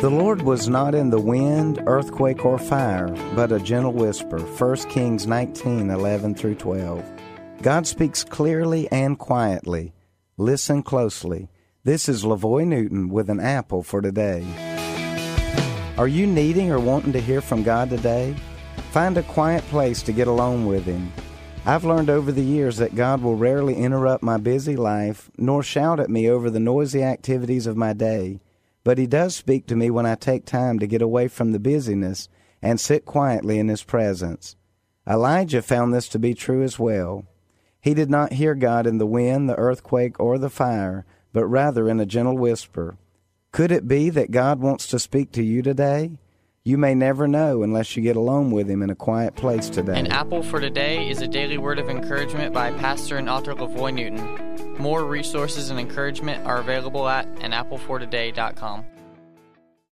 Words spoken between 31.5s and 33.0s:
the busyness and